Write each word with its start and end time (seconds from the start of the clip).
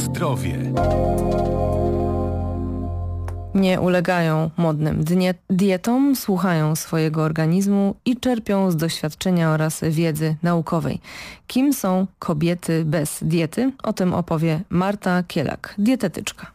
zdrowie. 0.00 0.58
Nie 3.54 3.80
ulegają 3.80 4.50
modnym 4.56 5.04
dietom, 5.50 6.16
słuchają 6.16 6.76
swojego 6.76 7.22
organizmu 7.22 7.94
i 8.04 8.16
czerpią 8.16 8.70
z 8.70 8.76
doświadczenia 8.76 9.50
oraz 9.50 9.80
wiedzy 9.90 10.36
naukowej. 10.42 11.00
Kim 11.46 11.72
są 11.72 12.06
kobiety 12.18 12.84
bez 12.84 13.18
diety? 13.22 13.72
O 13.82 13.92
tym 13.92 14.14
opowie 14.14 14.60
Marta 14.70 15.22
Kielak, 15.22 15.74
dietetyczka. 15.78 16.46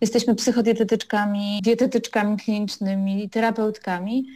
Jesteśmy 0.00 0.34
psychodietetyczkami, 0.34 1.60
dietetyczkami 1.62 2.36
klinicznymi, 2.36 3.30
terapeutkami. 3.30 4.26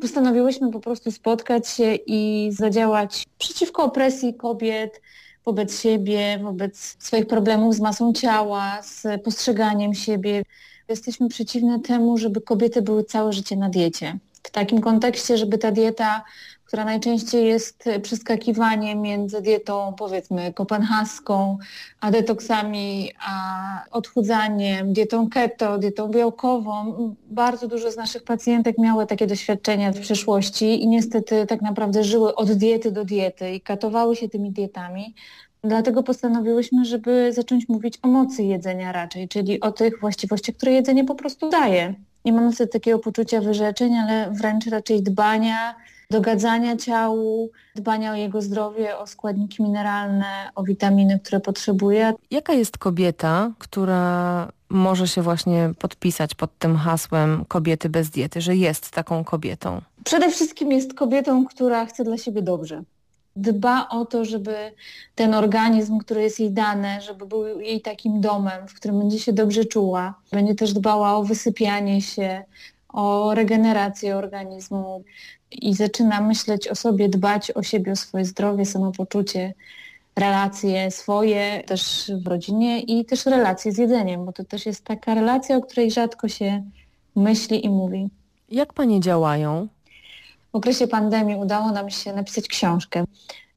Postanowiłyśmy 0.00 0.70
po 0.70 0.80
prostu 0.80 1.10
spotkać 1.10 1.68
się 1.68 1.94
i 2.06 2.50
zadziałać 2.52 3.24
przeciwko 3.38 3.84
opresji 3.84 4.34
kobiet, 4.34 5.00
wobec 5.44 5.80
siebie, 5.80 6.38
wobec 6.42 6.96
swoich 6.98 7.26
problemów 7.26 7.74
z 7.74 7.80
masą 7.80 8.12
ciała, 8.12 8.82
z 8.82 9.22
postrzeganiem 9.22 9.94
siebie. 9.94 10.42
Jesteśmy 10.88 11.28
przeciwne 11.28 11.80
temu, 11.80 12.18
żeby 12.18 12.40
kobiety 12.40 12.82
były 12.82 13.04
całe 13.04 13.32
życie 13.32 13.56
na 13.56 13.68
diecie. 13.68 14.18
W 14.42 14.50
takim 14.50 14.80
kontekście, 14.80 15.36
żeby 15.38 15.58
ta 15.58 15.70
dieta, 15.70 16.24
która 16.74 16.84
najczęściej 16.84 17.46
jest 17.46 17.84
przeskakiwaniem 18.02 19.02
między 19.02 19.42
dietą 19.42 19.94
powiedzmy 19.98 20.52
kopenhaską, 20.52 21.58
a 22.00 22.10
detoksami, 22.10 23.10
a 23.26 23.84
odchudzaniem, 23.90 24.92
dietą 24.92 25.28
keto, 25.30 25.78
dietą 25.78 26.08
białkową. 26.08 26.94
Bardzo 27.26 27.68
dużo 27.68 27.90
z 27.90 27.96
naszych 27.96 28.24
pacjentek 28.24 28.78
miały 28.78 29.06
takie 29.06 29.26
doświadczenia 29.26 29.92
w 29.92 30.00
przeszłości 30.00 30.82
i 30.82 30.88
niestety 30.88 31.46
tak 31.46 31.62
naprawdę 31.62 32.04
żyły 32.04 32.34
od 32.34 32.52
diety 32.52 32.92
do 32.92 33.04
diety 33.04 33.50
i 33.50 33.60
katowały 33.60 34.16
się 34.16 34.28
tymi 34.28 34.50
dietami. 34.50 35.14
Dlatego 35.64 36.02
postanowiłyśmy, 36.02 36.84
żeby 36.84 37.32
zacząć 37.32 37.68
mówić 37.68 37.98
o 38.02 38.08
mocy 38.08 38.42
jedzenia 38.42 38.92
raczej, 38.92 39.28
czyli 39.28 39.60
o 39.60 39.72
tych 39.72 40.00
właściwościach, 40.00 40.56
które 40.56 40.72
jedzenie 40.72 41.04
po 41.04 41.14
prostu 41.14 41.50
daje. 41.50 41.94
Nie 42.24 42.32
mamy 42.32 42.52
sobie 42.52 42.68
takiego 42.68 42.98
poczucia 42.98 43.40
wyrzeczeń, 43.40 43.94
ale 43.94 44.30
wręcz 44.30 44.66
raczej 44.66 45.02
dbania, 45.02 45.74
dogadzania 46.10 46.76
ciału, 46.76 47.50
dbania 47.76 48.12
o 48.12 48.14
jego 48.14 48.42
zdrowie, 48.42 48.98
o 48.98 49.06
składniki 49.06 49.62
mineralne, 49.62 50.50
o 50.54 50.62
witaminy, 50.62 51.20
które 51.20 51.40
potrzebuje. 51.40 52.12
Jaka 52.30 52.52
jest 52.52 52.78
kobieta, 52.78 53.52
która 53.58 54.52
może 54.68 55.08
się 55.08 55.22
właśnie 55.22 55.70
podpisać 55.78 56.34
pod 56.34 56.58
tym 56.58 56.76
hasłem 56.76 57.44
kobiety 57.48 57.88
bez 57.88 58.10
diety, 58.10 58.40
że 58.40 58.56
jest 58.56 58.90
taką 58.90 59.24
kobietą? 59.24 59.80
Przede 60.04 60.30
wszystkim 60.30 60.72
jest 60.72 60.94
kobietą, 60.94 61.44
która 61.46 61.86
chce 61.86 62.04
dla 62.04 62.18
siebie 62.18 62.42
dobrze 62.42 62.82
dba 63.36 63.88
o 63.88 64.04
to, 64.04 64.24
żeby 64.24 64.54
ten 65.14 65.34
organizm, 65.34 65.98
który 65.98 66.22
jest 66.22 66.40
jej 66.40 66.50
dany, 66.50 67.00
żeby 67.00 67.26
był 67.26 67.60
jej 67.60 67.80
takim 67.80 68.20
domem, 68.20 68.68
w 68.68 68.74
którym 68.74 68.98
będzie 68.98 69.18
się 69.18 69.32
dobrze 69.32 69.64
czuła. 69.64 70.14
Będzie 70.32 70.54
też 70.54 70.72
dbała 70.72 71.16
o 71.16 71.24
wysypianie 71.24 72.02
się, 72.02 72.44
o 72.94 73.34
regenerację 73.34 74.16
organizmu 74.16 75.04
i 75.50 75.74
zaczyna 75.74 76.20
myśleć 76.20 76.68
o 76.68 76.74
sobie, 76.74 77.08
dbać 77.08 77.50
o 77.50 77.62
siebie, 77.62 77.92
o 77.92 77.96
swoje 77.96 78.24
zdrowie, 78.24 78.66
samopoczucie, 78.66 79.54
relacje 80.16 80.90
swoje 80.90 81.62
też 81.66 82.12
w 82.24 82.26
rodzinie 82.26 82.80
i 82.80 83.04
też 83.04 83.26
relacje 83.26 83.72
z 83.72 83.78
jedzeniem, 83.78 84.24
bo 84.24 84.32
to 84.32 84.44
też 84.44 84.66
jest 84.66 84.84
taka 84.84 85.14
relacja, 85.14 85.56
o 85.56 85.60
której 85.60 85.90
rzadko 85.90 86.28
się 86.28 86.62
myśli 87.16 87.66
i 87.66 87.68
mówi. 87.68 88.08
Jak 88.50 88.72
Panie 88.72 89.00
działają? 89.00 89.68
W 90.52 90.56
okresie 90.56 90.86
pandemii 90.86 91.36
udało 91.36 91.72
nam 91.72 91.90
się 91.90 92.12
napisać 92.12 92.48
książkę. 92.48 93.04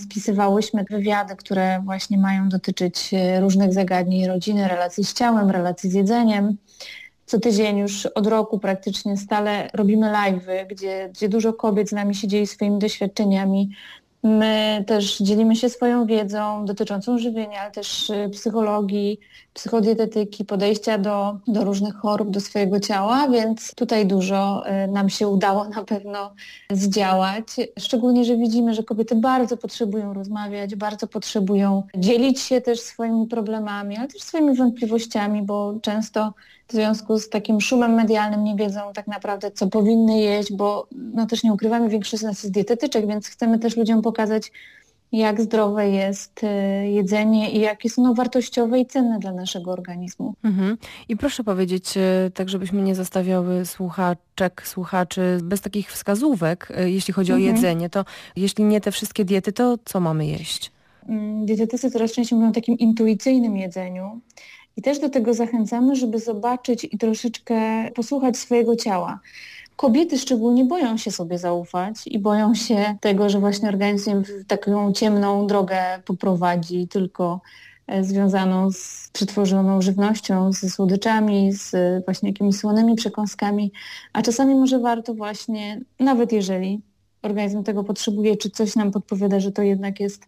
Spisywałyśmy 0.00 0.84
wywiady, 0.90 1.36
które 1.36 1.80
właśnie 1.84 2.18
mają 2.18 2.48
dotyczyć 2.48 3.14
e, 3.14 3.40
różnych 3.40 3.72
zagadnień 3.72 4.26
rodziny, 4.26 4.68
relacji 4.68 5.04
z 5.04 5.14
ciałem, 5.14 5.50
relacji 5.50 5.90
z 5.90 5.94
jedzeniem. 5.94 6.56
Co 7.26 7.40
tydzień 7.40 7.78
już 7.78 8.06
od 8.06 8.26
roku 8.26 8.58
praktycznie 8.58 9.16
stale 9.16 9.70
robimy 9.74 10.06
live'y, 10.06 10.66
gdzie, 10.66 11.08
gdzie 11.12 11.28
dużo 11.28 11.52
kobiet 11.52 11.88
z 11.88 11.92
nami 11.92 12.14
się 12.14 12.28
dzieje 12.28 12.46
swoimi 12.46 12.78
doświadczeniami, 12.78 13.70
My 14.26 14.84
też 14.86 15.18
dzielimy 15.18 15.56
się 15.56 15.68
swoją 15.68 16.06
wiedzą 16.06 16.64
dotyczącą 16.64 17.18
żywienia, 17.18 17.60
ale 17.60 17.70
też 17.70 18.10
y, 18.10 18.28
psychologii, 18.32 19.20
psychodietetyki, 19.54 20.44
podejścia 20.44 20.98
do, 20.98 21.38
do 21.48 21.64
różnych 21.64 21.94
chorób, 21.94 22.30
do 22.30 22.40
swojego 22.40 22.80
ciała, 22.80 23.28
więc 23.28 23.74
tutaj 23.74 24.06
dużo 24.06 24.64
y, 24.84 24.88
nam 24.88 25.08
się 25.08 25.28
udało 25.28 25.68
na 25.68 25.84
pewno 25.84 26.32
zdziałać. 26.70 27.44
Szczególnie, 27.78 28.24
że 28.24 28.36
widzimy, 28.36 28.74
że 28.74 28.82
kobiety 28.82 29.14
bardzo 29.14 29.56
potrzebują 29.56 30.14
rozmawiać, 30.14 30.74
bardzo 30.74 31.06
potrzebują 31.06 31.82
dzielić 31.96 32.40
się 32.40 32.60
też 32.60 32.80
swoimi 32.80 33.26
problemami, 33.26 33.96
ale 33.96 34.08
też 34.08 34.22
swoimi 34.22 34.56
wątpliwościami, 34.56 35.42
bo 35.42 35.74
często 35.82 36.32
w 36.68 36.72
związku 36.72 37.18
z 37.18 37.28
takim 37.28 37.60
szumem 37.60 37.94
medialnym 37.94 38.44
nie 38.44 38.56
wiedzą 38.56 38.80
tak 38.94 39.06
naprawdę, 39.06 39.50
co 39.50 39.66
powinny 39.66 40.20
jeść, 40.20 40.52
bo 40.52 40.86
no 40.92 41.26
też 41.26 41.42
nie 41.42 41.52
ukrywamy, 41.52 41.88
większość 41.88 42.20
z 42.20 42.24
nas 42.26 42.42
jest 42.42 42.54
dietetyczek, 42.54 43.06
więc 43.06 43.28
chcemy 43.28 43.58
też 43.58 43.76
ludziom 43.76 44.02
pokazać, 44.02 44.15
jak 45.12 45.40
zdrowe 45.40 45.88
jest 45.88 46.44
y, 46.44 46.46
jedzenie 46.88 47.50
i 47.50 47.60
jakie 47.60 47.90
są 47.90 48.14
wartościowe 48.14 48.80
i 48.80 48.86
cenne 48.86 49.18
dla 49.18 49.32
naszego 49.32 49.70
organizmu. 49.70 50.34
Mhm. 50.44 50.78
I 51.08 51.16
proszę 51.16 51.44
powiedzieć, 51.44 51.96
y, 51.96 52.30
tak 52.34 52.48
żebyśmy 52.48 52.82
nie 52.82 52.94
zostawiały 52.94 53.66
słuchaczek, 53.66 54.62
słuchaczy 54.64 55.38
bez 55.42 55.60
takich 55.60 55.92
wskazówek, 55.92 56.72
y, 56.80 56.90
jeśli 56.90 57.14
chodzi 57.14 57.32
mhm. 57.32 57.50
o 57.50 57.54
jedzenie, 57.54 57.90
to 57.90 58.04
jeśli 58.36 58.64
nie 58.64 58.80
te 58.80 58.92
wszystkie 58.92 59.24
diety, 59.24 59.52
to 59.52 59.78
co 59.84 60.00
mamy 60.00 60.26
jeść? 60.26 60.72
Mm, 61.08 61.46
dietetycy 61.46 61.90
coraz 61.90 62.12
częściej 62.12 62.38
mówią 62.38 62.50
o 62.50 62.54
takim 62.54 62.78
intuicyjnym 62.78 63.56
jedzeniu 63.56 64.20
i 64.76 64.82
też 64.82 64.98
do 64.98 65.08
tego 65.08 65.34
zachęcamy, 65.34 65.96
żeby 65.96 66.18
zobaczyć 66.18 66.84
i 66.84 66.98
troszeczkę 66.98 67.90
posłuchać 67.94 68.36
swojego 68.36 68.76
ciała. 68.76 69.20
Kobiety 69.76 70.18
szczególnie 70.18 70.64
boją 70.64 70.96
się 70.96 71.10
sobie 71.10 71.38
zaufać 71.38 71.96
i 72.06 72.18
boją 72.18 72.54
się 72.54 72.96
tego, 73.00 73.28
że 73.28 73.40
właśnie 73.40 73.68
organizm 73.68 74.22
taką 74.46 74.92
ciemną 74.92 75.46
drogę 75.46 75.78
poprowadzi, 76.04 76.88
tylko 76.88 77.40
e, 77.86 78.04
związaną 78.04 78.70
z 78.70 79.10
przetworzoną 79.12 79.82
żywnością, 79.82 80.52
ze 80.52 80.70
słodyczami, 80.70 81.52
z 81.52 81.74
właśnie 82.04 82.28
jakimiś 82.28 82.56
słonymi 82.56 82.94
przekąskami, 82.94 83.72
a 84.12 84.22
czasami 84.22 84.54
może 84.54 84.78
warto 84.78 85.14
właśnie, 85.14 85.80
nawet 86.00 86.32
jeżeli 86.32 86.80
organizm 87.22 87.62
tego 87.62 87.84
potrzebuje, 87.84 88.36
czy 88.36 88.50
coś 88.50 88.76
nam 88.76 88.90
podpowiada, 88.90 89.40
że 89.40 89.52
to 89.52 89.62
jednak 89.62 90.00
jest 90.00 90.26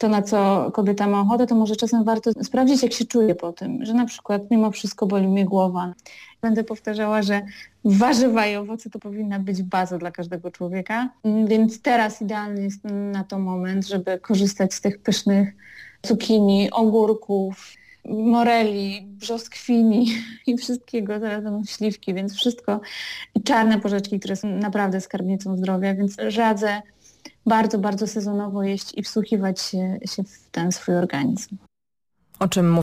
to, 0.00 0.08
na 0.08 0.22
co 0.22 0.70
kobieta 0.74 1.06
ma 1.06 1.20
ochotę, 1.20 1.46
to 1.46 1.54
może 1.54 1.76
czasem 1.76 2.04
warto 2.04 2.30
sprawdzić, 2.42 2.82
jak 2.82 2.92
się 2.92 3.04
czuje 3.04 3.34
po 3.34 3.52
tym, 3.52 3.84
że 3.84 3.94
na 3.94 4.06
przykład 4.06 4.42
mimo 4.50 4.70
wszystko 4.70 5.06
boli 5.06 5.28
mnie 5.28 5.44
głowa. 5.44 5.94
Będę 6.42 6.64
powtarzała, 6.64 7.22
że 7.22 7.42
warzywa 7.84 8.46
i 8.46 8.56
owoce 8.56 8.90
to 8.90 8.98
powinna 8.98 9.38
być 9.38 9.62
baza 9.62 9.98
dla 9.98 10.10
każdego 10.10 10.50
człowieka, 10.50 11.08
więc 11.24 11.82
teraz 11.82 12.22
idealny 12.22 12.62
jest 12.62 12.84
na 13.12 13.24
to 13.24 13.38
moment, 13.38 13.86
żeby 13.86 14.18
korzystać 14.18 14.74
z 14.74 14.80
tych 14.80 14.98
pysznych 14.98 15.52
cukinii, 16.02 16.70
ogórków, 16.70 17.72
moreli, 18.08 19.06
brzoskwini 19.06 20.06
i 20.46 20.56
wszystkiego, 20.56 21.20
będą 21.20 21.64
śliwki, 21.64 22.14
więc 22.14 22.34
wszystko 22.34 22.80
i 23.34 23.42
czarne 23.42 23.80
porzeczki, 23.80 24.20
które 24.20 24.36
są 24.36 24.48
naprawdę 24.48 25.00
skarbnicą 25.00 25.56
zdrowia, 25.56 25.94
więc 25.94 26.16
radzę 26.36 26.82
bardzo, 27.46 27.78
bardzo 27.78 28.06
sezonowo 28.06 28.62
jeść 28.62 28.92
i 28.98 29.02
wsłuchiwać 29.02 29.60
się, 29.60 29.98
się 30.04 30.24
w 30.24 30.50
ten 30.50 30.72
swój 30.72 30.94
organizm. 30.94 31.56
O 32.38 32.48
czym 32.48 32.70